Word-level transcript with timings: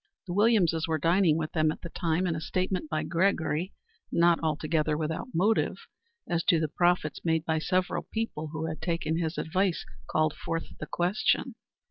The 0.25 0.33
Williamses 0.33 0.87
were 0.87 0.97
dining 0.97 1.37
with 1.37 1.51
them 1.51 1.71
at 1.71 1.81
the 1.81 1.91
time, 1.91 2.25
and 2.25 2.35
a 2.35 2.41
statement 2.41 2.89
by 2.89 3.03
Gregory, 3.03 3.71
not 4.11 4.39
altogether 4.41 4.97
without 4.97 5.27
motive, 5.31 5.77
as 6.27 6.43
to 6.45 6.59
the 6.59 6.67
profits 6.69 7.19
made 7.23 7.45
by 7.45 7.59
several 7.59 8.07
people 8.11 8.47
who 8.47 8.65
had 8.65 8.81
taken 8.81 9.19
his 9.19 9.37
advice, 9.37 9.85
called 10.09 10.33
forth 10.33 10.75
the 10.79 10.87
question. 10.87 11.53